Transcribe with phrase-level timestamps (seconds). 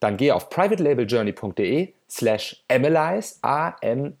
[0.00, 4.16] dann geh auf privatelabeljourney.de slash analyze, A-M-A-L-Y-Z-E,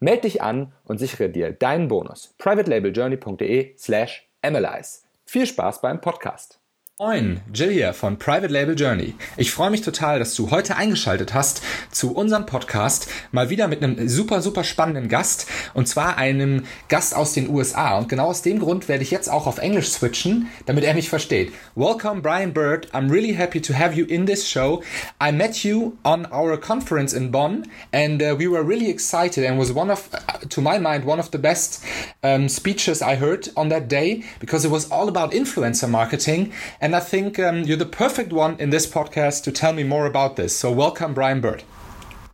[0.00, 2.34] melde dich an und sichere dir deinen Bonus.
[2.38, 5.00] privatelabeljourney.de slash analyze.
[5.26, 6.59] Viel Spaß beim Podcast.
[7.02, 9.14] Moin, Jill hier von Private Label Journey.
[9.38, 13.82] Ich freue mich total, dass du heute eingeschaltet hast zu unserem Podcast, mal wieder mit
[13.82, 17.96] einem super, super spannenden Gast und zwar einem Gast aus den USA.
[17.96, 21.08] Und genau aus dem Grund werde ich jetzt auch auf Englisch switchen, damit er mich
[21.08, 21.54] versteht.
[21.74, 22.92] Welcome, Brian Bird.
[22.92, 24.82] I'm really happy to have you in this show.
[25.22, 29.58] I met you on our conference in Bonn and uh, we were really excited and
[29.58, 31.82] was one of, uh, to my mind, one of the best
[32.22, 36.89] um, speeches I heard on that day because it was all about influencer marketing and
[36.90, 40.06] and I think um, you're the perfect one in this podcast to tell me more
[40.06, 40.56] about this.
[40.56, 41.62] So, welcome, Brian Bird.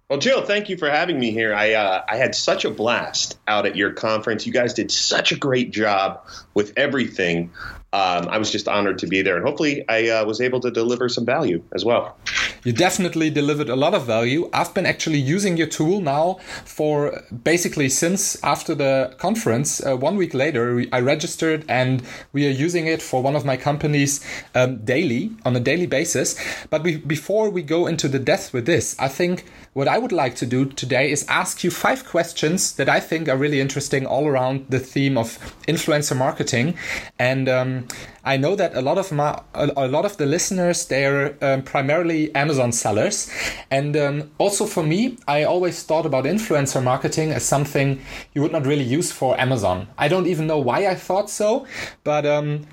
[0.08, 1.54] Well, Jill, thank you for having me here.
[1.54, 4.46] I uh, I had such a blast out at your conference.
[4.46, 7.50] You guys did such a great job with everything
[7.96, 10.70] um, I was just honored to be there, and hopefully, I uh, was able to
[10.70, 12.14] deliver some value as well.
[12.62, 14.50] You definitely delivered a lot of value.
[14.52, 19.68] I've been actually using your tool now for basically since after the conference.
[19.80, 22.02] Uh, one week later, I registered, and
[22.34, 24.20] we are using it for one of my companies
[24.54, 26.36] um, daily on a daily basis.
[26.68, 30.12] But we, before we go into the depth with this, I think what I would
[30.12, 34.06] like to do today is ask you five questions that I think are really interesting
[34.06, 36.76] all around the theme of influencer marketing,
[37.18, 37.85] and um,
[38.24, 42.34] I know that a lot of my a, lot of the listeners they're um, primarily
[42.34, 43.30] Amazon sellers,
[43.70, 48.00] and um, also for me, I always thought about influencer marketing as something
[48.34, 49.88] you would not really use for Amazon.
[49.98, 51.66] I don't even know why I thought so,
[52.04, 52.66] but um,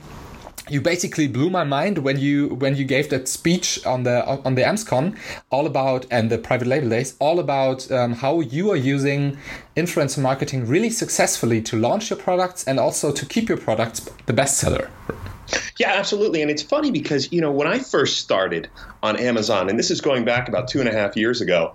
[0.70, 4.56] you basically blew my mind when you when you gave that speech on the on
[4.56, 5.18] the AmsCon
[5.50, 9.38] all about and the private label days all about um, how you are using
[9.76, 14.34] influencer marketing really successfully to launch your products and also to keep your products the
[14.34, 14.90] bestseller.
[15.78, 16.42] Yeah, absolutely.
[16.42, 18.70] And it's funny because, you know, when I first started
[19.04, 21.74] on Amazon, and this is going back about two and a half years ago,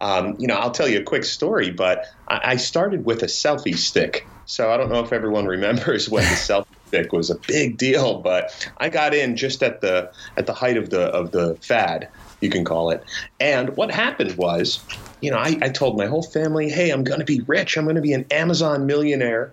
[0.00, 3.76] um, you know, I'll tell you a quick story, but I, started with a selfie
[3.76, 4.26] stick.
[4.46, 8.18] So I don't know if everyone remembers when the selfie stick was a big deal,
[8.30, 12.08] but I got in just at the at the height of the of the fad,
[12.40, 13.04] you can call it.
[13.38, 14.80] And what happened was,
[15.20, 17.76] you know, I, I told my whole family, "Hey, I'm going to be rich.
[17.76, 19.52] I'm going to be an Amazon millionaire.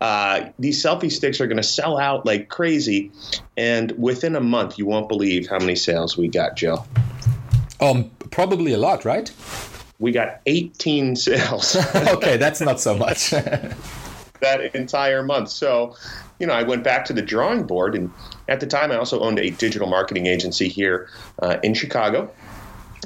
[0.00, 3.12] Uh, these selfie sticks are going to sell out like crazy."
[3.56, 6.84] And within a month, you won't believe how many sales we got, Joe.
[7.80, 9.30] Um, probably a lot, right?
[9.98, 11.76] We got 18 sales.
[11.94, 13.34] okay, that's not so much.
[14.40, 15.50] That entire month.
[15.50, 15.96] So,
[16.38, 18.12] you know, I went back to the drawing board, and
[18.48, 21.08] at the time, I also owned a digital marketing agency here
[21.40, 22.30] uh, in Chicago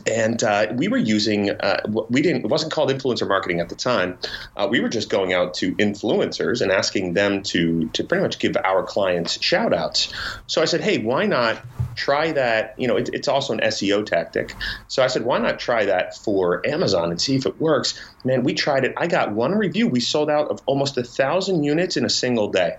[0.07, 3.75] and uh, we were using uh, we didn't it wasn't called influencer marketing at the
[3.75, 4.19] time.
[4.57, 8.39] Uh, we were just going out to influencers and asking them to to pretty much
[8.39, 10.13] give our clients shout outs
[10.47, 11.61] so i said hey why not
[11.97, 12.75] try that?
[12.77, 14.55] You know it, it's also an seo tactic.
[14.89, 18.01] So i said why not try that for amazon and see if it works?
[18.25, 18.95] Man we tried it.
[18.97, 19.89] I got one review.
[19.89, 22.77] We sold out of almost a thousand units in a single day.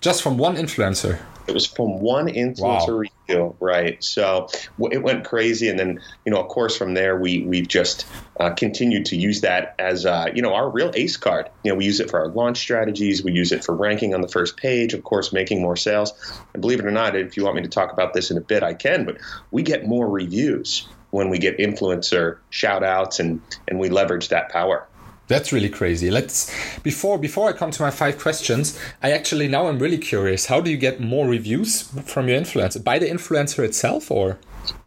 [0.00, 3.08] Just from one influencer it was from one influencer wow.
[3.28, 4.02] review, right?
[4.02, 4.48] So
[4.90, 8.06] it went crazy, and then you know, of course, from there we we've just
[8.38, 11.48] uh, continued to use that as uh, you know our real ace card.
[11.62, 13.22] You know, we use it for our launch strategies.
[13.22, 16.12] We use it for ranking on the first page, of course, making more sales.
[16.52, 18.42] And believe it or not, if you want me to talk about this in a
[18.42, 19.04] bit, I can.
[19.04, 19.18] But
[19.50, 24.50] we get more reviews when we get influencer shout outs and and we leverage that
[24.50, 24.86] power.
[25.28, 26.10] That's really crazy.
[26.10, 26.52] Let's
[26.82, 30.46] before before I come to my five questions, I actually now I'm really curious.
[30.46, 32.82] How do you get more reviews from your influencer?
[32.82, 34.38] By the influencer itself or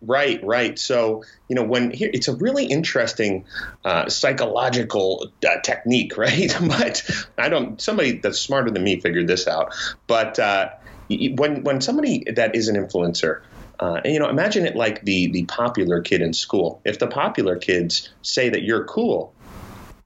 [0.01, 0.77] Right, right.
[0.77, 3.45] So you know when here it's a really interesting
[3.83, 6.56] uh, psychological uh, technique, right?
[6.68, 7.03] but
[7.38, 7.80] I don't.
[7.81, 9.74] Somebody that's smarter than me figured this out.
[10.07, 10.69] But uh,
[11.09, 13.41] when when somebody that is an influencer.
[13.81, 16.81] Uh, and, you know, imagine it like the the popular kid in school.
[16.83, 19.33] If the popular kids say that you're cool,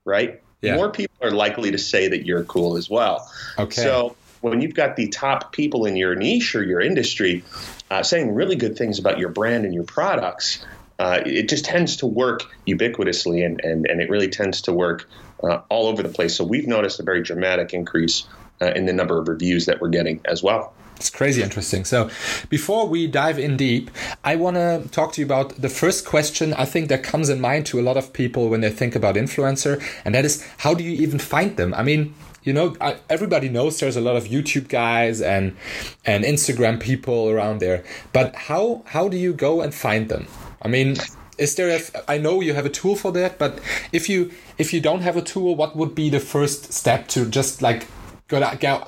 [0.05, 0.41] right?
[0.61, 0.75] Yeah.
[0.75, 3.29] More people are likely to say that you're cool as well.
[3.57, 3.81] Okay.
[3.81, 7.43] So when you've got the top people in your niche or your industry
[7.91, 10.65] uh, saying really good things about your brand and your products,
[10.99, 15.09] uh, it just tends to work ubiquitously and, and, and it really tends to work
[15.43, 16.35] uh, all over the place.
[16.35, 18.25] So we've noticed a very dramatic increase
[18.61, 20.73] uh, in the number of reviews that we're getting as well.
[21.03, 21.83] It's crazy interesting.
[21.83, 22.09] So,
[22.47, 23.91] before we dive in deep,
[24.23, 27.41] I want to talk to you about the first question I think that comes in
[27.41, 30.73] mind to a lot of people when they think about influencer, and that is how
[30.73, 31.73] do you even find them?
[31.73, 32.13] I mean,
[32.43, 32.77] you know,
[33.09, 35.57] everybody knows there's a lot of YouTube guys and
[36.05, 37.83] and Instagram people around there,
[38.13, 40.25] but how how do you go and find them?
[40.61, 40.95] I mean,
[41.37, 43.59] is there a I know you have a tool for that, but
[43.91, 47.25] if you if you don't have a tool, what would be the first step to
[47.25, 47.87] just like
[48.29, 48.39] go,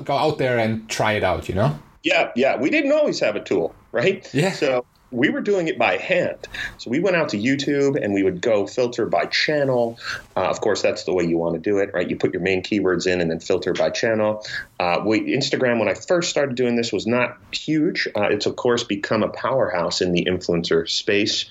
[0.03, 1.77] go out there and try it out, you know?
[2.05, 2.55] Yeah, yeah.
[2.57, 4.29] We didn't always have a tool, right?
[4.31, 4.51] Yeah.
[4.51, 6.47] So we were doing it by hand.
[6.77, 9.97] So we went out to YouTube and we would go filter by channel.
[10.37, 12.07] Uh, of course, that's the way you want to do it, right?
[12.07, 14.45] You put your main keywords in and then filter by channel.
[14.79, 18.07] Uh, we, Instagram, when I first started doing this, was not huge.
[18.15, 21.45] Uh, it's, of course, become a powerhouse in the influencer space.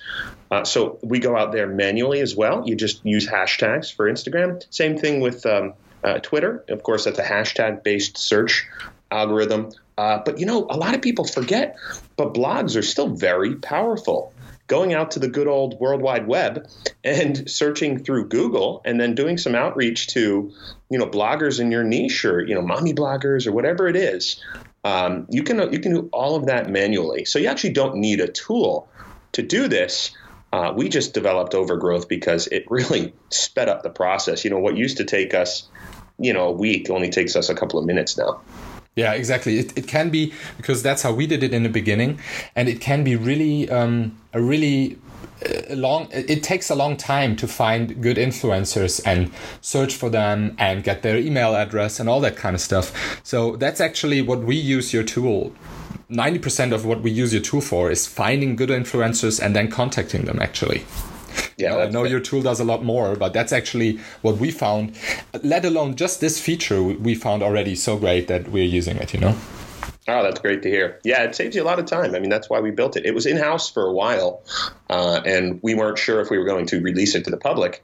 [0.51, 2.63] Uh, so we go out there manually as well.
[2.65, 4.63] You just use hashtags for Instagram.
[4.69, 6.63] Same thing with um, uh, Twitter.
[6.69, 8.65] Of course, that's a hashtag based search
[9.11, 9.71] algorithm.
[9.97, 11.77] Uh, but you know, a lot of people forget,
[12.17, 14.33] but blogs are still very powerful.
[14.67, 16.67] Going out to the good old World Wide Web
[17.03, 20.51] and searching through Google and then doing some outreach to,
[20.89, 24.43] you know, bloggers in your niche or, you know, mommy bloggers or whatever it is.
[24.83, 27.25] Um, you can you can do all of that manually.
[27.25, 28.89] So you actually don't need a tool
[29.33, 30.11] to do this.
[30.51, 34.43] Uh, we just developed Overgrowth because it really sped up the process.
[34.43, 35.67] You know, what used to take us,
[36.17, 38.41] you know, a week only takes us a couple of minutes now.
[38.95, 39.59] Yeah, exactly.
[39.59, 42.19] It, it can be because that's how we did it in the beginning,
[42.55, 44.97] and it can be really um, a really
[45.45, 46.07] uh, long.
[46.11, 51.01] It takes a long time to find good influencers and search for them and get
[51.01, 53.19] their email address and all that kind of stuff.
[53.21, 55.53] So that's actually what we use your tool.
[56.09, 60.25] 90% of what we use your tool for is finding good influencers and then contacting
[60.25, 60.85] them actually.
[61.57, 64.95] Yeah, I know your tool does a lot more, but that's actually what we found.
[65.43, 69.13] Let alone just this feature we found already so great that we're using it.
[69.13, 69.35] You know.
[70.07, 70.99] Oh, that's great to hear.
[71.03, 72.13] Yeah, it saves you a lot of time.
[72.13, 73.05] I mean, that's why we built it.
[73.05, 74.43] It was in house for a while,
[74.87, 77.83] uh, and we weren't sure if we were going to release it to the public.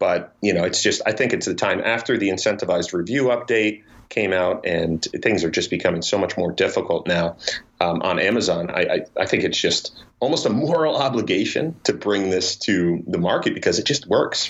[0.00, 3.82] But you know, it's just I think it's the time after the incentivized review update
[4.10, 7.36] came out, and things are just becoming so much more difficult now
[7.80, 8.68] um, on Amazon.
[8.70, 13.18] I, I, I think it's just almost a moral obligation to bring this to the
[13.18, 14.48] market because it just works.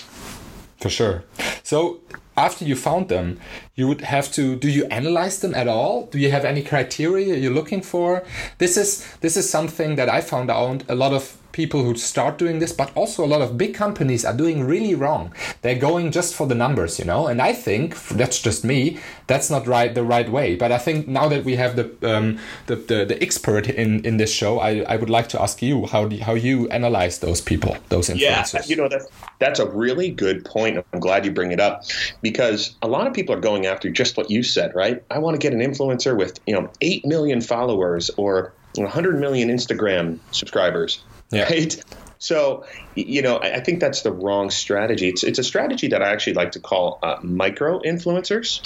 [0.77, 1.23] For sure.
[1.63, 2.01] So
[2.35, 3.39] after you found them,
[3.75, 6.07] you would have to do you analyze them at all?
[6.07, 8.23] Do you have any criteria you're looking for?
[8.57, 12.37] This is this is something that I found out a lot of people who start
[12.37, 15.33] doing this, but also a lot of big companies are doing really wrong.
[15.61, 17.27] They're going just for the numbers, you know.
[17.27, 18.99] And I think that's just me.
[19.27, 20.55] That's not right the right way.
[20.55, 24.17] But I think now that we have the um, the, the, the expert in in
[24.17, 27.41] this show, I, I would like to ask you how do, how you analyze those
[27.41, 28.53] people, those influencers.
[28.53, 29.07] Yeah, you know that's
[29.39, 30.83] that's a really good point.
[30.93, 31.83] I'm glad you bring it up
[32.21, 35.03] because a lot of people are going after just what you said, right?
[35.09, 39.49] I want to get an influencer with you know eight million followers or 100 million
[39.49, 41.43] Instagram subscribers yeah.
[41.43, 41.83] right?
[42.19, 45.09] So, you know, I think that's the wrong strategy.
[45.09, 48.61] It's, it's a strategy that I actually like to call uh, micro influencers.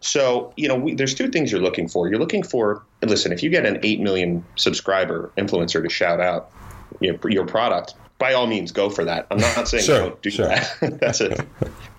[0.00, 2.08] So, you know, we, there's two things you're looking for.
[2.08, 6.52] You're looking for, listen, if you get an 8 million subscriber influencer to shout out
[7.00, 9.26] your, your product, by all means, go for that.
[9.30, 10.46] I'm not saying sure, don't do sure.
[10.46, 10.98] that.
[11.00, 11.46] that's a,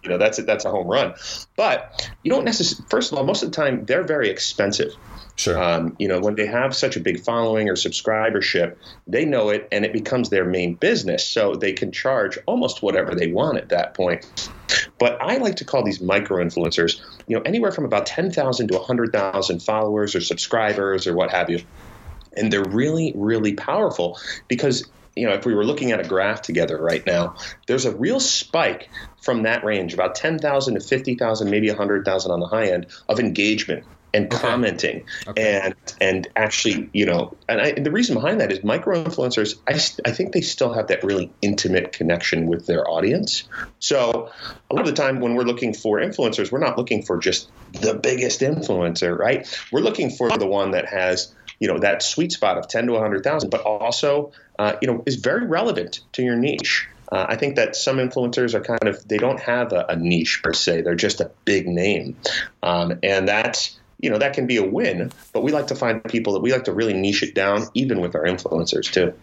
[0.03, 1.13] you know, that's a, that's a home run.
[1.55, 2.87] But you don't necessarily.
[2.89, 4.93] First of all, most of the time they're very expensive.
[5.35, 5.61] Sure.
[5.61, 8.75] Um, you know, when they have such a big following or subscribership,
[9.07, 11.25] they know it and it becomes their main business.
[11.27, 14.25] So they can charge almost whatever they want at that point.
[14.99, 18.77] But I like to call these micro influencers, you know, anywhere from about 10,000 to
[18.77, 21.61] 100,000 followers or subscribers or what have you.
[22.37, 26.41] And they're really, really powerful because you know, if we were looking at a graph
[26.41, 27.35] together right now,
[27.67, 28.89] there's a real spike
[29.21, 33.85] from that range, about 10,000 to 50,000, maybe 100,000 on the high end of engagement
[34.13, 34.41] and okay.
[34.41, 35.61] commenting okay.
[35.63, 39.57] and and actually you know and, I, and the reason behind that is micro influencers
[39.67, 39.73] I,
[40.07, 43.43] I think they still have that really intimate connection with their audience
[43.79, 44.29] so
[44.69, 47.49] a lot of the time when we're looking for influencers we're not looking for just
[47.71, 52.31] the biggest influencer right we're looking for the one that has you know that sweet
[52.31, 56.35] spot of 10 to 100,000 but also uh, you know is very relevant to your
[56.35, 56.87] niche.
[57.11, 60.41] Uh, I think that some influencers are kind of they don't have a, a niche
[60.43, 60.81] per se.
[60.81, 62.15] They're just a big name,
[62.63, 66.03] um, and that's you know that can be a win but we like to find
[66.03, 69.13] people that we like to really niche it down even with our influencers too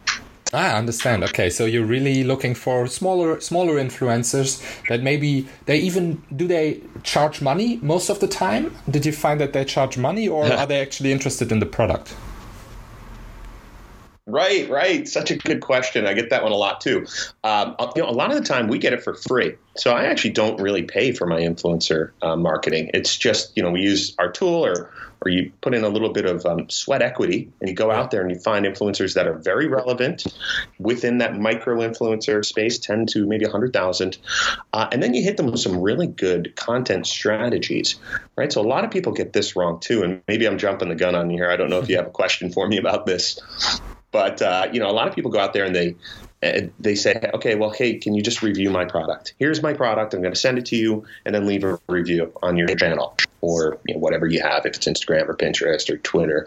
[0.53, 1.23] I understand.
[1.25, 6.81] Okay, so you're really looking for smaller smaller influencers that maybe they even do they
[7.03, 8.75] charge money most of the time?
[8.91, 12.15] Did you find that they charge money or are they actually interested in the product?
[14.31, 15.09] Right, right.
[15.09, 16.07] Such a good question.
[16.07, 17.07] I get that one a lot too.
[17.43, 19.57] Um, you know, a lot of the time we get it for free.
[19.77, 22.91] So I actually don't really pay for my influencer uh, marketing.
[22.95, 24.91] It's just you know we use our tool or
[25.25, 28.11] or you put in a little bit of um, sweat equity and you go out
[28.11, 30.25] there and you find influencers that are very relevant
[30.79, 34.19] within that micro influencer space, 10 to maybe a 100,000.
[34.73, 37.97] Uh, and then you hit them with some really good content strategies,
[38.37, 38.53] right?
[38.53, 40.03] So a lot of people get this wrong too.
[40.03, 41.51] And maybe I'm jumping the gun on you here.
[41.51, 43.39] I don't know if you have a question for me about this.
[44.13, 45.95] But uh, you know, a lot of people go out there and they
[46.79, 49.35] they say, okay, well, hey, can you just review my product?
[49.39, 50.15] Here's my product.
[50.15, 53.17] I'm going to send it to you, and then leave a review on your channel
[53.43, 56.47] or you know, whatever you have, if it's Instagram or Pinterest or Twitter.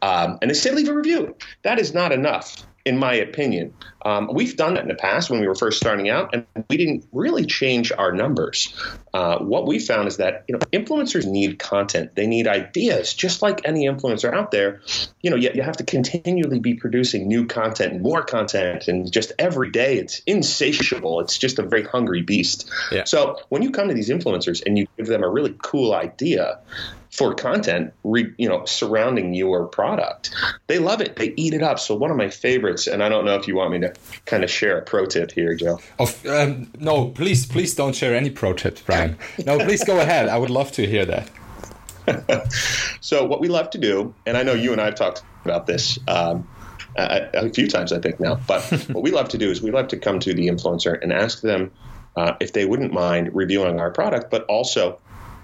[0.00, 1.34] Um, and they say leave a review.
[1.62, 3.74] That is not enough in my opinion.
[4.04, 6.76] Um, we've done that in the past when we were first starting out, and we
[6.76, 8.74] didn't really change our numbers.
[9.14, 13.42] Uh, what we found is that you know influencers need content, they need ideas, just
[13.42, 14.80] like any influencer out there.
[15.20, 19.10] You know, you, you have to continually be producing new content, and more content, and
[19.10, 21.20] just every day it's insatiable.
[21.20, 22.68] It's just a very hungry beast.
[22.90, 23.04] Yeah.
[23.04, 26.58] So when you come to these influencers and you give them a really cool idea,
[27.12, 30.34] for content, re, you know, surrounding your product.
[30.66, 31.16] They love it.
[31.16, 31.78] They eat it up.
[31.78, 33.92] So one of my favorites, and I don't know if you want me to
[34.24, 35.78] kind of share a pro tip here, Joe.
[35.98, 39.18] Of um, no, please, please don't share any pro tips, Brian.
[39.44, 40.30] No, please go ahead.
[40.30, 41.30] I would love to hear that.
[43.00, 45.66] so what we love to do, and I know you and I have talked about
[45.66, 45.98] this.
[46.08, 46.48] Um,
[46.96, 48.36] a, a, few times, I think now.
[48.46, 51.12] But what we love to do is we love to come to the influencer and
[51.12, 51.70] ask them
[52.16, 54.98] uh, if they wouldn't mind reviewing our product, but also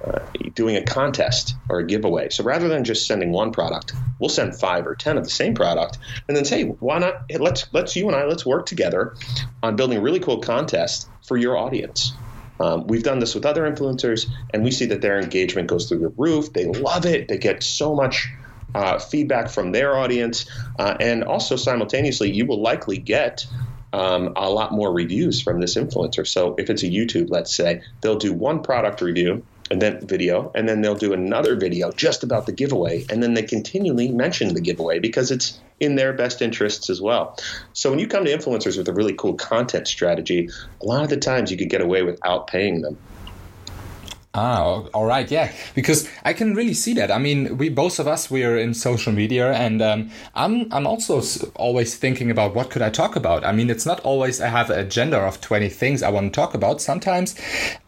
[0.04, 0.20] uh,
[0.54, 2.28] doing a contest or a giveaway.
[2.28, 5.54] So rather than just sending one product, we'll send five or ten of the same
[5.54, 7.30] product, and then say, why not?
[7.38, 9.16] Let's let's you and I let's work together
[9.62, 12.12] on building a really cool contest for your audience.
[12.60, 16.00] Um, we've done this with other influencers, and we see that their engagement goes through
[16.00, 16.52] the roof.
[16.52, 17.28] They love it.
[17.28, 18.28] They get so much
[18.74, 23.46] uh, feedback from their audience, uh, and also simultaneously, you will likely get
[23.92, 26.26] um, a lot more reviews from this influencer.
[26.26, 30.50] So if it's a YouTube, let's say, they'll do one product review and then video,
[30.54, 34.54] and then they'll do another video just about the giveaway, and then they continually mention
[34.54, 37.36] the giveaway because it's in their best interests as well.
[37.72, 40.48] So when you come to influencers with a really cool content strategy,
[40.82, 42.98] a lot of the times you could get away without paying them.
[44.34, 47.10] Ah, all right, yeah, because I can really see that.
[47.10, 50.86] I mean, we both of us we are in social media, and um, I'm I'm
[50.86, 51.22] also
[51.56, 53.42] always thinking about what could I talk about.
[53.42, 56.36] I mean, it's not always I have an agenda of twenty things I want to
[56.40, 56.82] talk about.
[56.82, 57.34] Sometimes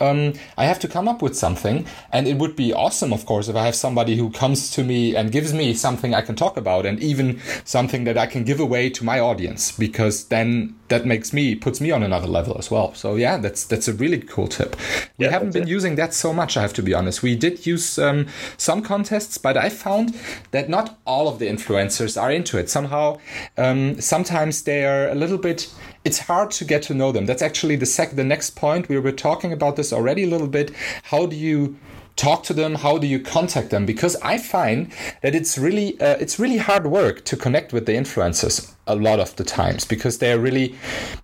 [0.00, 3.48] um, I have to come up with something, and it would be awesome, of course,
[3.48, 6.56] if I have somebody who comes to me and gives me something I can talk
[6.56, 11.06] about, and even something that I can give away to my audience, because then that
[11.06, 12.92] makes me puts me on another level as well.
[12.94, 14.76] So yeah, that's that's a really cool tip.
[15.16, 15.68] We yeah, haven't been it.
[15.68, 17.22] using that so much, I have to be honest.
[17.22, 18.26] We did use um,
[18.58, 20.14] some contests, but I found
[20.50, 22.68] that not all of the influencers are into it.
[22.68, 23.18] Somehow,
[23.56, 25.72] um, sometimes they are a little bit.
[26.04, 27.26] It's hard to get to know them.
[27.26, 28.16] That's actually the sec.
[28.16, 30.72] The next point we were talking about this already a little bit.
[31.04, 31.76] How do you
[32.20, 33.86] talk to them how do you contact them?
[33.86, 37.92] Because i find that it's really uh, it's really hard work to connect with the
[37.92, 40.74] influencers a lot of the times because they're really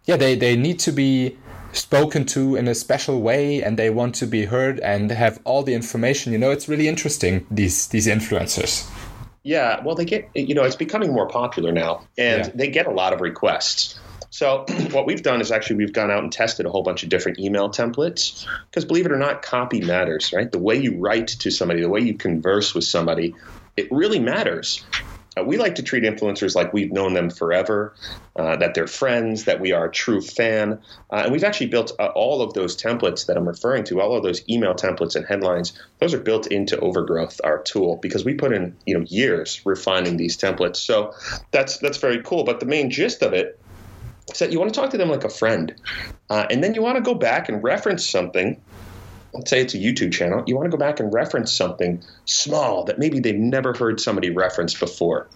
[0.05, 1.37] yeah they they need to be
[1.73, 5.63] spoken to in a special way and they want to be heard and have all
[5.63, 6.33] the information.
[6.33, 8.73] You know it's really interesting these these influencers.
[9.43, 12.53] Yeah well they get you know it's becoming more popular now and yeah.
[12.55, 13.99] they get a lot of requests
[14.37, 17.09] so what we've done is actually we've gone out and tested a whole bunch of
[17.09, 20.53] different email templates because believe it or not, copy matters, right?
[20.53, 23.35] The way you write to somebody, the way you converse with somebody,
[23.79, 24.85] it really matters.
[25.39, 27.95] Uh, we like to treat influencers like we've known them forever,
[28.37, 30.81] uh, that they're friends, that we are a true fan.
[31.11, 34.17] Uh, and we've actually built uh, all of those templates that I'm referring to, all
[34.17, 38.35] of those email templates and headlines, those are built into Overgrowth, our tool, because we
[38.35, 40.77] put in you know years refining these templates.
[40.77, 41.15] So
[41.53, 42.45] that's that's very cool.
[42.45, 43.59] But the main gist of it
[44.31, 45.75] is that you want to talk to them like a friend.
[46.29, 48.61] Uh, and then you want to go back and reference something.
[49.33, 50.43] Let's say it's a YouTube channel.
[50.47, 54.31] You want to go back and reference something small that maybe they've never heard somebody
[54.31, 55.29] reference before.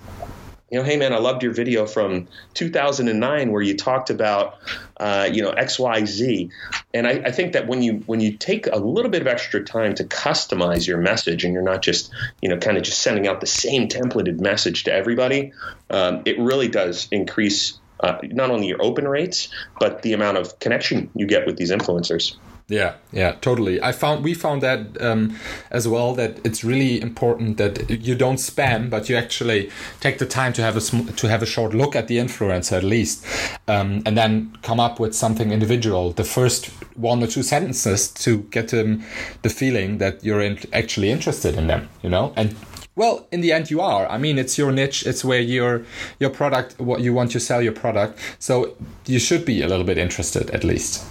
[0.71, 4.59] You know, hey man, I loved your video from 2009 where you talked about,
[4.99, 6.49] uh, you know, X, Y, Z,
[6.95, 9.65] and I, I think that when you when you take a little bit of extra
[9.65, 13.27] time to customize your message, and you're not just, you know, kind of just sending
[13.27, 15.53] out the same templated message to everybody,
[15.91, 20.59] um, it really does increase uh, not only your open rates, but the amount of
[20.59, 22.37] connection you get with these influencers.
[22.71, 23.83] Yeah, yeah, totally.
[23.83, 25.37] I found we found that um,
[25.73, 30.27] as well that it's really important that you don't spam, but you actually take the
[30.27, 33.27] time to have a sm- to have a short look at the influencer at least,
[33.67, 36.13] um, and then come up with something individual.
[36.13, 39.03] The first one or two sentences to get them
[39.43, 42.55] the feeling that you're in- actually interested in them, you know, and
[43.01, 45.83] well in the end you are i mean it's your niche it's where your
[46.23, 48.77] your product what you want to sell your product so
[49.07, 51.05] you should be a little bit interested at least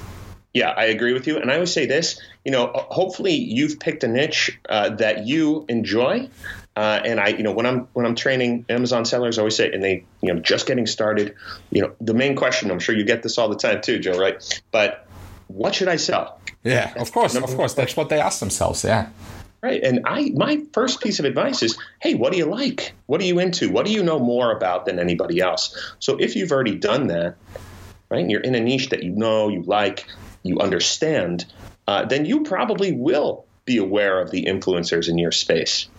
[0.54, 1.38] yeah, I agree with you.
[1.38, 5.66] And I would say this, you know, hopefully you've picked a niche uh, that you
[5.70, 6.28] enjoy.
[6.76, 9.72] Uh, and I, you know, when I'm when I'm training Amazon sellers, I always say,
[9.72, 11.36] and they, you know, just getting started,
[11.72, 14.18] you know, the main question, I'm sure you get this all the time too, Joe,
[14.18, 14.62] right?
[14.72, 15.06] But
[15.48, 16.40] what should I sell?
[16.64, 17.74] Yeah, of course, of course.
[17.74, 18.84] That's what they ask themselves.
[18.84, 19.10] Yeah.
[19.62, 19.84] Right.
[19.84, 22.96] And I my first piece of advice is, hey, what do you like?
[23.08, 23.70] What are you into?
[23.70, 25.96] What do you know more about than anybody else?
[26.00, 27.36] So if you've already done that,
[28.10, 30.06] right, and you're in a niche that you know, you like,
[30.44, 31.46] you understand,
[31.88, 35.90] uh, then you probably will be aware of the influencers in your space.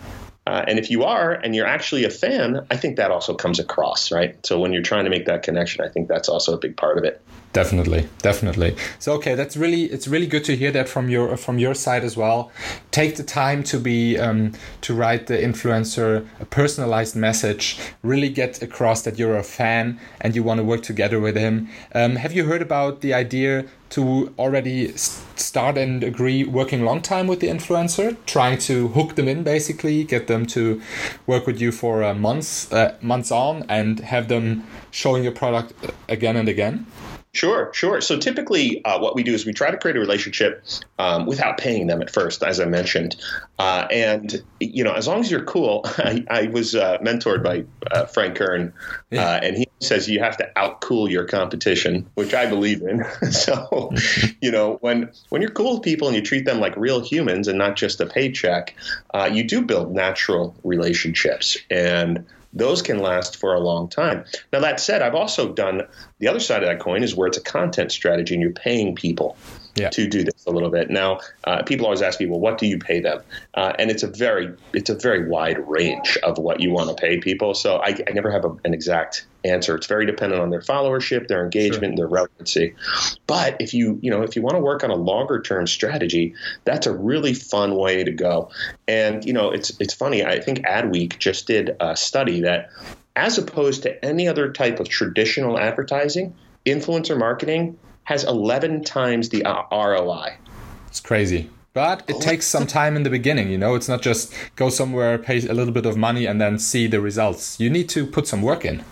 [0.47, 3.61] Uh, and if you are and you're actually a fan, I think that also comes
[3.61, 4.35] across, right?
[4.45, 6.97] So when you're trying to make that connection, I think that's also a big part
[6.97, 7.21] of it.
[7.53, 8.77] Definitely, definitely.
[9.01, 12.05] So okay, that's really it's really good to hear that from your from your side
[12.05, 12.53] as well.
[12.93, 14.53] Take the time to be um,
[14.83, 17.77] to write the influencer a personalized message.
[18.05, 21.69] Really get across that you're a fan and you want to work together with him.
[21.93, 27.27] Um, have you heard about the idea to already start and agree working long time
[27.27, 30.81] with the influencer, trying to hook them in basically, get them to
[31.27, 35.73] work with you for uh, months uh, months on, and have them showing your product
[36.09, 36.87] again and again?
[37.33, 38.01] Sure, sure.
[38.01, 40.65] So typically, uh, what we do is we try to create a relationship
[40.99, 43.15] um, without paying them at first, as I mentioned.
[43.57, 47.67] Uh, and you know, as long as you're cool, I, I was uh, mentored by
[47.93, 48.73] uh, Frank Kern,
[49.11, 49.29] yeah.
[49.29, 53.05] Uh, and he says you have to outcool your competition, which I believe in.
[53.31, 53.93] so,
[54.41, 57.47] you know, when when you're cool with people and you treat them like real humans
[57.47, 58.75] and not just a paycheck,
[59.15, 64.25] uh, you do build natural relationships and those can last for a long time.
[64.53, 65.83] Now, that said, I've also done
[66.19, 68.95] the other side of that coin is where it's a content strategy and you're paying
[68.95, 69.37] people
[69.81, 69.91] yeah.
[69.91, 70.91] to do this a little bit.
[70.91, 73.23] Now, uh, people always ask me, well, what do you pay them?
[73.55, 76.95] Uh, and it's a very it's a very wide range of what you want to
[76.95, 77.55] pay people.
[77.55, 79.75] So I, I never have a, an exact answer.
[79.77, 81.97] It's very dependent on their followership, their engagement, sure.
[81.97, 82.75] their relevancy.
[83.27, 86.35] But if you you know if you want to work on a longer term strategy,
[86.65, 88.51] that's a really fun way to go.
[88.87, 90.25] And you know it's it's funny.
[90.25, 92.71] I think Adweek just did a study that
[93.17, 99.45] as opposed to any other type of traditional advertising, influencer marketing has 11 times the
[99.45, 100.37] uh, ROI.
[100.89, 101.51] It's crazy.
[101.73, 103.77] But it takes some time in the beginning, you know.
[103.77, 107.01] It's not just go somewhere, pay a little bit of money, and then see the
[107.01, 107.61] results.
[107.61, 108.85] You need to put some work in.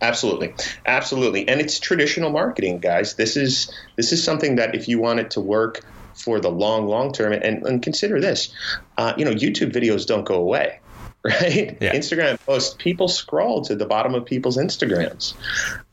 [0.00, 0.52] Absolutely,
[0.84, 3.14] absolutely, and it's traditional marketing, guys.
[3.14, 6.88] This is this is something that if you want it to work for the long,
[6.88, 8.52] long term, and, and consider this,
[8.98, 10.80] uh, you know, YouTube videos don't go away
[11.24, 11.76] right?
[11.80, 11.94] Yeah.
[11.94, 15.34] Instagram posts, people scroll to the bottom of people's Instagrams.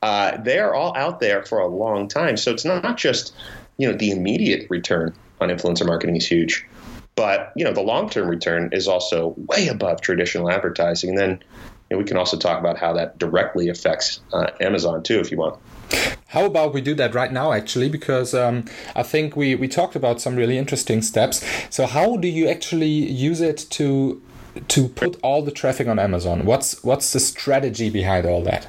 [0.02, 2.36] Uh, they are all out there for a long time.
[2.36, 3.32] So it's not just,
[3.76, 6.66] you know, the immediate return on influencer marketing is huge,
[7.14, 11.10] but, you know, the long term return is also way above traditional advertising.
[11.10, 11.30] And then
[11.90, 15.30] you know, we can also talk about how that directly affects uh, Amazon too, if
[15.30, 15.60] you want.
[16.28, 18.64] How about we do that right now, actually, because um,
[18.94, 21.44] I think we, we talked about some really interesting steps.
[21.70, 24.22] So, how do you actually use it to
[24.68, 26.44] to put all the traffic on Amazon?
[26.44, 28.66] What's what's the strategy behind all that?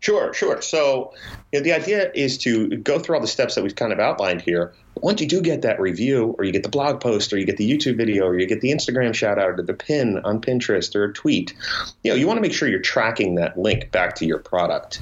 [0.00, 0.62] Sure, sure.
[0.62, 1.12] So
[1.52, 4.00] you know, the idea is to go through all the steps that we've kind of
[4.00, 4.72] outlined here.
[4.96, 7.56] Once you do get that review, or you get the blog post, or you get
[7.56, 10.94] the YouTube video, or you get the Instagram shout out, or the pin on Pinterest,
[10.94, 11.54] or a tweet,
[12.02, 15.00] you know, you want to make sure you're tracking that link back to your product.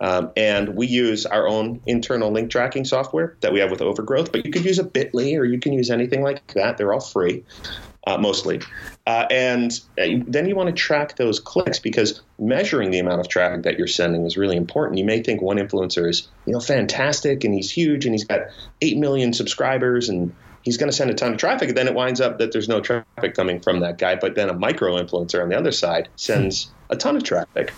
[0.00, 4.30] Um, and we use our own internal link tracking software that we have with Overgrowth,
[4.32, 6.76] but you could use a Bitly, or you can use anything like that.
[6.76, 7.44] They're all free
[8.06, 8.60] uh, mostly.
[9.06, 13.28] Uh, and uh, then you want to track those clicks because measuring the amount of
[13.28, 14.98] traffic that you're sending is really important.
[14.98, 18.40] You may think one influencer is, you know, fantastic and he's huge and he's got
[18.80, 21.68] 8 million subscribers and he's going to send a ton of traffic.
[21.68, 24.16] And then it winds up that there's no traffic coming from that guy.
[24.16, 27.72] But then a micro influencer on the other side sends a ton of traffic.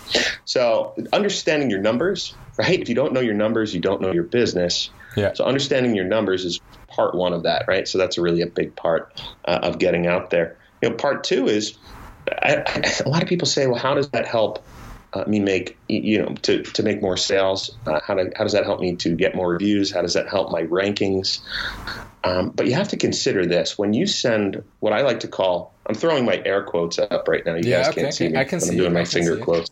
[0.45, 2.79] So understanding your numbers, right?
[2.79, 4.89] If you don't know your numbers, you don't know your business.
[5.15, 5.33] Yeah.
[5.33, 7.87] So understanding your numbers is part one of that, right?
[7.87, 10.57] So that's really a big part uh, of getting out there.
[10.81, 11.77] You know, part two is
[12.31, 14.63] I, I, a lot of people say, well, how does that help
[15.13, 17.75] uh, me make you know to, to make more sales?
[17.85, 19.91] Uh, how, do, how does that help me to get more reviews?
[19.91, 21.39] How does that help my rankings?
[22.23, 25.73] Um, but you have to consider this when you send what I like to call
[25.85, 27.55] I'm throwing my air quotes up right now.
[27.55, 28.37] You yeah, guys okay, can't see me.
[28.37, 28.71] I can see.
[28.71, 29.69] I'm doing my finger quotes.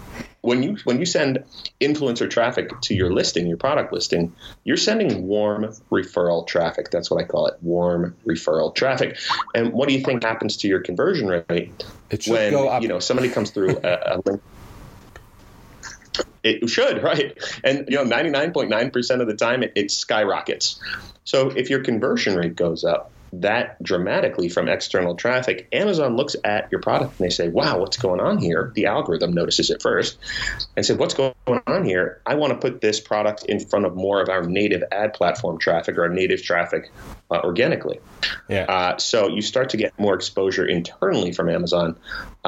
[0.40, 1.44] when you when you send
[1.80, 6.90] influencer traffic to your listing, your product listing, you're sending warm referral traffic.
[6.90, 9.18] That's what I call it, warm referral traffic.
[9.54, 11.84] And what do you think happens to your conversion rate
[12.26, 14.42] when you know somebody comes through a, a link?
[16.44, 17.36] It should, right?
[17.64, 20.80] And you know, 99.9% of the time, it, it skyrockets.
[21.24, 26.70] So if your conversion rate goes up, that dramatically from external traffic, Amazon looks at
[26.70, 28.72] your product and they say, wow, what's going on here?
[28.74, 30.18] The algorithm notices it first
[30.76, 31.34] and said, what's going
[31.66, 32.20] on here?
[32.26, 35.58] I want to put this product in front of more of our native ad platform
[35.58, 36.90] traffic or our native traffic
[37.30, 38.00] uh, organically.
[38.48, 38.64] Yeah.
[38.64, 41.96] Uh, so you start to get more exposure internally from Amazon,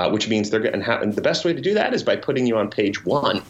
[0.01, 0.81] uh, which means they're getting.
[0.81, 3.43] Ha- and the best way to do that is by putting you on page one.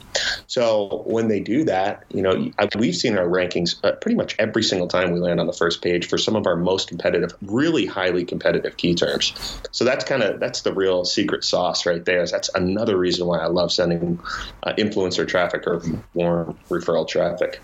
[0.48, 4.64] So when they do that, you know, we've seen our rankings uh, pretty much every
[4.64, 7.86] single time we land on the first page for some of our most competitive, really
[7.86, 9.32] highly competitive key terms.
[9.70, 12.26] So that's kind of that's the real secret sauce right there.
[12.26, 14.18] That's another reason why I love sending
[14.64, 15.82] uh, influencer traffic or
[16.14, 17.60] warm referral traffic.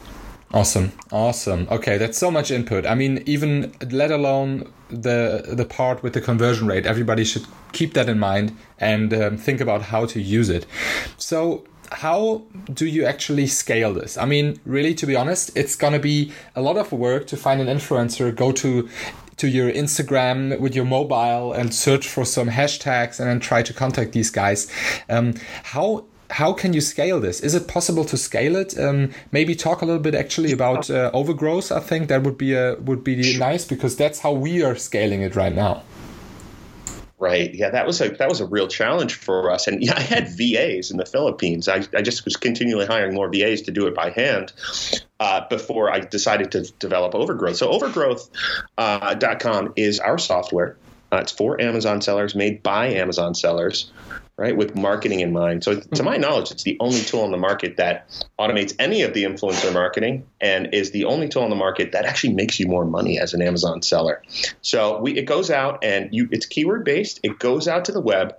[0.54, 1.66] Awesome, awesome.
[1.72, 2.86] Okay, that's so much input.
[2.86, 6.86] I mean, even let alone the the part with the conversion rate.
[6.86, 10.66] Everybody should keep that in mind and um, think about how to use it.
[11.16, 14.16] So how do you actually scale this?
[14.16, 17.60] I mean, really, to be honest, it's gonna be a lot of work to find
[17.60, 18.88] an influencer, go to
[19.36, 23.74] to your Instagram with your mobile and search for some hashtags and then try to
[23.74, 24.70] contact these guys.
[25.10, 27.40] Um, how how can you scale this?
[27.40, 28.78] Is it possible to scale it?
[28.78, 31.70] Um, maybe talk a little bit actually about uh, overgrowth.
[31.72, 35.22] I think that would be a would be nice because that's how we are scaling
[35.22, 35.82] it right now.
[37.18, 37.54] Right.
[37.54, 39.66] Yeah, that was a that was a real challenge for us.
[39.66, 41.66] And yeah, I had VAs in the Philippines.
[41.66, 44.52] I, I just was continually hiring more VAs to do it by hand
[45.18, 47.56] uh, before I decided to develop Overgrowth.
[47.56, 50.76] So Overgrowth.com uh, com is our software.
[51.10, 53.90] Uh, it's for Amazon sellers, made by Amazon sellers
[54.38, 55.64] right, with marketing in mind.
[55.64, 59.14] So, to my knowledge, it's the only tool on the market that automates any of
[59.14, 62.66] the influencer marketing and is the only tool on the market that actually makes you
[62.66, 64.22] more money as an Amazon seller.
[64.60, 67.20] So, we, it goes out and you, it's keyword based.
[67.22, 68.36] It goes out to the web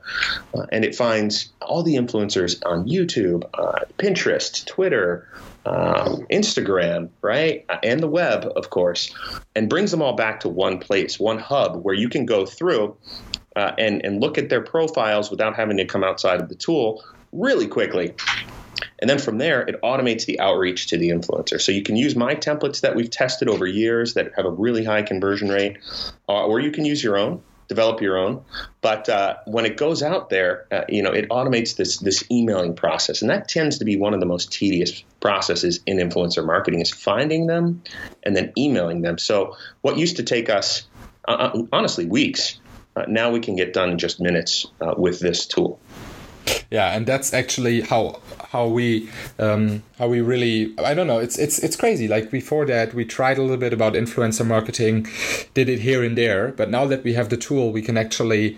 [0.54, 5.28] uh, and it finds all the influencers on YouTube, uh, Pinterest, Twitter.
[5.66, 9.14] Um, Instagram, right, uh, and the web, of course,
[9.54, 12.96] and brings them all back to one place, one hub where you can go through
[13.58, 17.04] uh, and and look at their profiles without having to come outside of the tool
[17.32, 18.14] really quickly.
[19.00, 21.60] And then from there, it automates the outreach to the influencer.
[21.60, 24.84] So you can use my templates that we've tested over years that have a really
[24.84, 25.78] high conversion rate,
[26.30, 28.44] uh, or you can use your own, develop your own.
[28.82, 32.76] But uh, when it goes out there, uh, you know, it automates this this emailing
[32.76, 36.82] process, and that tends to be one of the most tedious processes in influencer marketing
[36.82, 37.82] is finding them
[38.24, 39.18] and then emailing them.
[39.18, 40.88] So what used to take us
[41.28, 42.60] uh, uh, honestly weeks
[42.98, 45.80] uh, now we can get done in just minutes uh, with this tool.
[46.72, 51.38] Yeah, and that's actually how how we um, how we really I don't know it's
[51.38, 52.08] it's it's crazy.
[52.08, 55.08] Like before that, we tried a little bit about influencer marketing,
[55.54, 58.58] did it here and there, but now that we have the tool, we can actually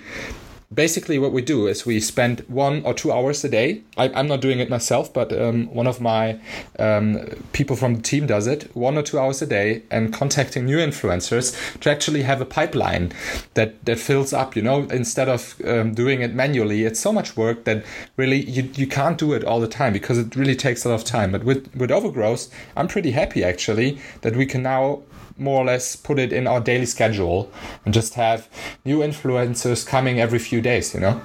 [0.73, 3.81] basically what we do is we spend one or two hours a day.
[3.97, 6.39] I, am not doing it myself but um, one of my
[6.77, 7.19] um,
[7.53, 8.75] people from the team does it.
[8.75, 13.11] One or two hours a day and contacting new influencers to actually have a pipeline
[13.55, 16.83] that that fills up you know instead of um, doing it manually.
[16.83, 17.83] It's so much work that
[18.17, 20.95] really you, you can't do it all the time because it really takes a lot
[20.95, 21.31] of time.
[21.31, 25.01] But with with overgrowth i'm pretty happy actually that we can now
[25.39, 27.51] more or less put it in our daily schedule
[27.85, 28.49] and just have
[28.85, 31.21] new influencers coming every few days, you know?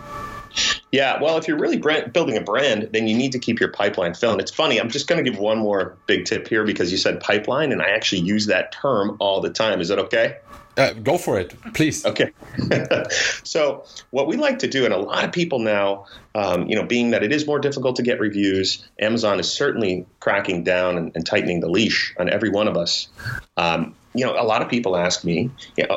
[0.92, 3.70] Yeah, well, if you're really brand, building a brand, then you need to keep your
[3.70, 4.40] pipeline filled.
[4.40, 7.20] it's funny, I'm just going to give one more big tip here because you said
[7.20, 9.80] pipeline, and I actually use that term all the time.
[9.80, 10.36] Is that okay?
[10.76, 12.04] Uh, go for it, please.
[12.04, 12.32] Okay.
[13.44, 16.84] so, what we like to do, and a lot of people now, um, you know,
[16.84, 21.12] being that it is more difficult to get reviews, Amazon is certainly cracking down and,
[21.14, 23.08] and tightening the leash on every one of us.
[23.56, 25.50] Um, you know, a lot of people ask me,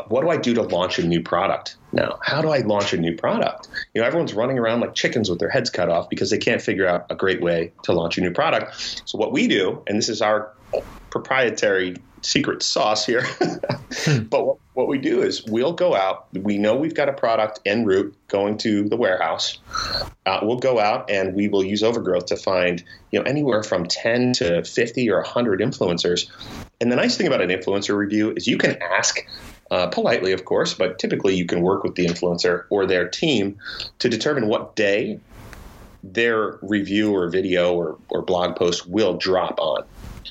[0.07, 2.19] what do I do to launch a new product now?
[2.21, 3.67] How do I launch a new product?
[3.93, 6.61] You know, everyone's running around like chickens with their heads cut off because they can't
[6.61, 9.01] figure out a great way to launch a new product.
[9.03, 10.53] So, what we do, and this is our
[11.09, 13.25] proprietary secret sauce here.
[14.29, 16.27] but what, what, we do is we'll go out.
[16.33, 19.59] We know we've got a product en route going to the warehouse.
[20.25, 23.85] Uh, we'll go out and we will use Overgrowth to find you know anywhere from
[23.85, 26.29] 10 to 50 or 100 influencers.
[26.81, 29.25] And the nice thing about an influencer review is you can ask
[29.71, 33.57] uh, politely, of course, but typically you can work with the influencer or their team
[33.99, 35.19] to determine what day
[36.03, 39.83] their review or video or, or blog post will drop on.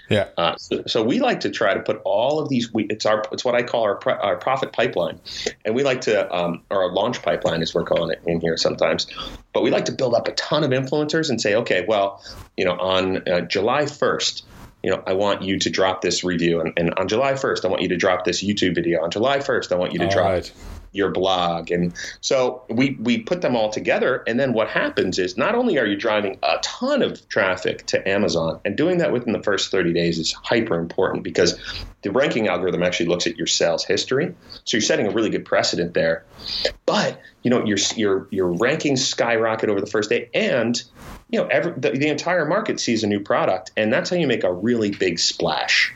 [0.09, 0.29] Yeah.
[0.37, 2.73] Uh, so, so, we like to try to put all of these.
[2.73, 5.19] We, it's our it's what I call our our profit pipeline,
[5.65, 8.57] and we like to um, or our launch pipeline as we're calling it in here
[8.57, 9.09] sometimes.
[9.53, 12.23] But we like to build up a ton of influencers and say, okay, well,
[12.57, 14.45] you know, on uh, July first
[14.87, 16.61] you know, I want you to drop this review.
[16.61, 19.03] And, and, on July 1st, I want you to drop this YouTube video.
[19.03, 20.53] On July 1st, I want you to all drop right
[20.93, 21.71] your blog.
[21.71, 24.25] And so we, we put them all together.
[24.27, 28.09] And then what happens is not only are you driving a ton of traffic to
[28.09, 31.61] Amazon, and doing that within the first 30 days is hyper important because
[32.03, 34.35] the ranking algorithm actually looks at your sales history.
[34.65, 36.25] So you're setting a really good precedent there.
[36.87, 40.83] But, you know, your, your, your rankings skyrocket over the first day and
[41.31, 44.29] you know, every, the, the, entire market sees a new product, and that's how you
[44.29, 45.93] make a really big splash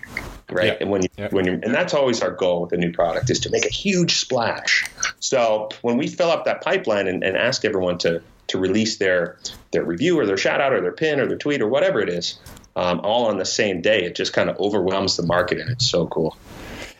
[0.53, 0.67] right?
[0.67, 0.81] Yep.
[0.81, 1.33] And when you, yep.
[1.33, 3.71] when you and that's always our goal with a new product is to make a
[3.71, 4.85] huge splash.
[5.21, 9.39] So when we fill up that pipeline and, and ask everyone to to release their
[9.73, 12.09] their review or their shout out or their pin or their tweet or whatever it
[12.09, 12.39] is,
[12.77, 15.89] um, all on the same day, it just kind of overwhelms the market, and it's
[15.89, 16.37] so cool.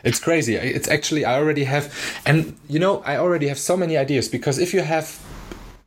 [0.03, 0.55] It's crazy.
[0.55, 1.93] It's actually I already have,
[2.25, 5.19] and you know I already have so many ideas because if you have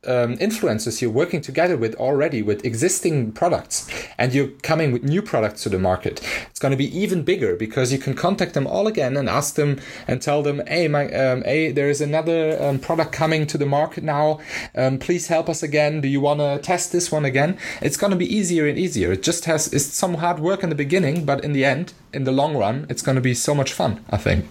[0.07, 5.21] um, influencers you're working together with already with existing products and you're coming with new
[5.21, 6.21] products to the market.
[6.49, 9.55] It's going to be even bigger because you can contact them all again and ask
[9.55, 13.57] them and tell them hey my um, hey there is another um, product coming to
[13.57, 14.39] the market now.
[14.75, 16.01] Um, please help us again.
[16.01, 17.57] Do you want to test this one again?
[17.81, 19.11] It's going to be easier and easier.
[19.11, 22.23] It just has it's some hard work in the beginning but in the end in
[22.23, 24.45] the long run it's going to be so much fun i think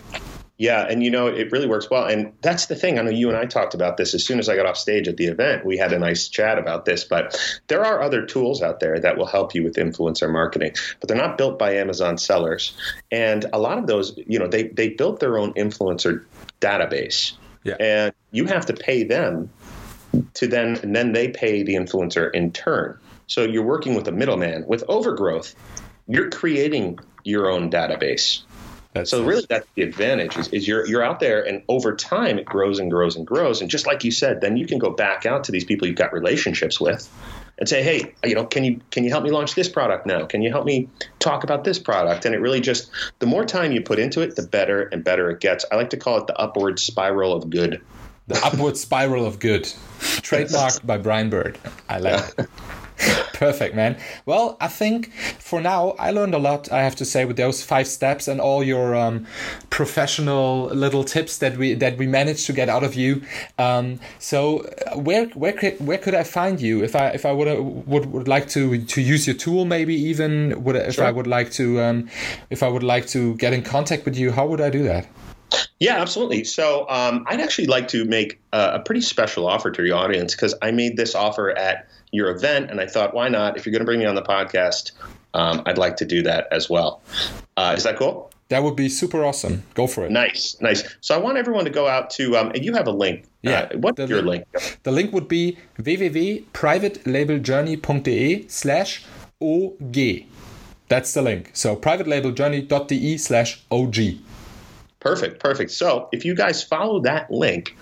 [0.57, 2.99] yeah, and you know it really works well, and that's the thing.
[2.99, 5.09] I know you and I talked about this as soon as I got off stage
[5.09, 5.65] at the event.
[5.65, 7.37] We had a nice chat about this, but
[7.67, 11.17] there are other tools out there that will help you with influencer marketing, but they're
[11.17, 12.77] not built by Amazon sellers.
[13.11, 16.25] And a lot of those, you know, they they built their own influencer
[16.61, 17.33] database,
[17.65, 17.75] yeah.
[17.81, 19.51] and you have to pay them
[20.35, 22.97] to then, and then they pay the influencer in turn.
[23.27, 24.67] So you're working with a middleman.
[24.69, 25.57] With Overgrowth,
[26.07, 28.43] you're creating your own database.
[28.95, 32.39] That's so really, that's the advantage is, is, you're you're out there, and over time
[32.39, 33.61] it grows and grows and grows.
[33.61, 35.97] And just like you said, then you can go back out to these people you've
[35.97, 37.11] got relationships with,
[37.59, 40.27] and say, hey, you know, can you can you help me launch this product now?
[40.27, 42.25] Can you help me talk about this product?
[42.25, 45.29] And it really just the more time you put into it, the better and better
[45.29, 45.65] it gets.
[45.73, 47.81] I like to call it the upward spiral of good.
[48.29, 49.65] The upward spiral of good,
[49.99, 51.59] trademarked by Brian Bird.
[51.89, 52.49] I like it.
[53.35, 53.97] Perfect, man.
[54.27, 56.71] Well, I think for now I learned a lot.
[56.71, 59.27] I have to say with those five steps and all your um,
[59.71, 63.23] professional little tips that we that we managed to get out of you.
[63.59, 67.33] Um, so uh, where where could where could I find you if I if I
[67.33, 67.49] would
[67.87, 71.05] would, would like to to use your tool maybe even would if sure.
[71.05, 72.09] I would like to um,
[72.51, 74.31] if I would like to get in contact with you?
[74.31, 75.09] How would I do that?
[75.81, 76.45] Yeah, absolutely.
[76.45, 80.35] So um, I'd actually like to make a, a pretty special offer to your audience
[80.35, 83.57] because I made this offer at your event, and I thought, why not?
[83.57, 84.93] If you're going to bring me on the podcast,
[85.35, 87.03] um, I'd like to do that as well.
[87.57, 88.31] Uh, is that cool?
[88.49, 89.63] That would be super awesome.
[89.75, 90.11] Go for it.
[90.11, 90.85] Nice, nice.
[91.01, 93.25] So I want everyone to go out to, um, and you have a link.
[93.43, 93.69] Yeah.
[93.73, 94.45] Uh, what's your link?
[94.83, 99.05] The link would be www.privatelabeljourney.de slash
[99.41, 99.97] OG.
[100.89, 101.53] That's the link.
[101.55, 103.97] So privatelabeljourney.de slash OG.
[105.01, 105.71] Perfect, perfect.
[105.71, 107.75] So if you guys follow that link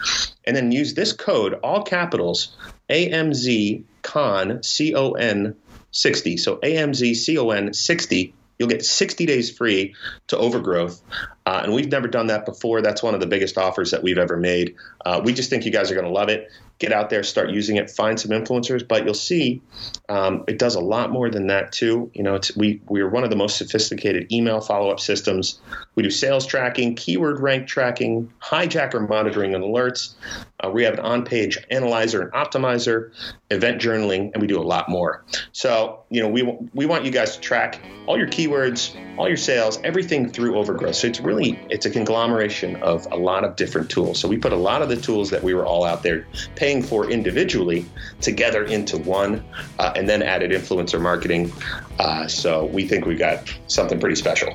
[0.45, 2.57] and then use this code, all capitals,
[2.91, 5.57] AMZ con C O N
[5.91, 6.37] 60.
[6.37, 8.35] So AMZ C O N 60.
[8.59, 9.95] You'll get 60 days free
[10.29, 11.01] to overgrowth.
[11.45, 12.83] Uh, and we've never done that before.
[12.83, 14.77] That's one of the biggest offers that we've ever made.
[15.05, 16.51] Uh, we just think you guys are going to love it
[16.83, 18.87] get out there, start using it, find some influencers.
[18.87, 19.63] But you'll see
[20.09, 22.11] um, it does a lot more than that too.
[22.13, 25.61] You know, we we are one of the most sophisticated email follow up systems.
[25.95, 30.15] We do sales tracking, keyword rank tracking, hijacker monitoring and alerts.
[30.59, 33.13] Uh, we have an on page analyzer and optimizer,
[33.51, 35.25] event journaling, and we do a lot more.
[35.53, 36.43] So you know, we
[36.75, 40.97] we want you guys to track all your keywords, all your sales, everything through Overgrowth.
[40.97, 44.19] So it's really it's a conglomeration of a lot of different tools.
[44.19, 46.83] So we put a lot of the tools that we were all out there paying
[46.83, 47.87] for individually
[48.21, 49.45] together into one,
[49.79, 51.53] uh, and then added influencer marketing.
[51.99, 54.55] Uh, so we think we got something pretty special.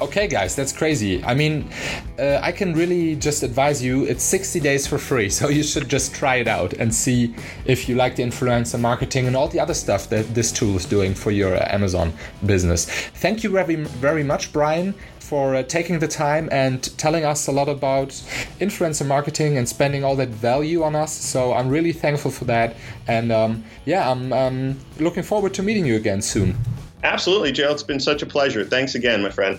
[0.00, 1.24] Okay, guys, that's crazy.
[1.24, 1.68] I mean,
[2.20, 5.88] uh, I can really just advise you it's 60 days for free, so you should
[5.88, 7.34] just try it out and see
[7.64, 10.84] if you like the influencer marketing and all the other stuff that this tool is
[10.84, 12.12] doing for your uh, Amazon
[12.46, 12.84] business.
[12.86, 17.52] Thank you very, very much, Brian, for uh, taking the time and telling us a
[17.52, 18.10] lot about
[18.60, 21.12] influencer marketing and spending all that value on us.
[21.12, 22.76] So I'm really thankful for that.
[23.08, 26.56] And um, yeah, I'm um, looking forward to meeting you again soon.
[27.02, 27.72] Absolutely, Joe.
[27.72, 28.64] It's been such a pleasure.
[28.64, 29.58] Thanks again, my friend.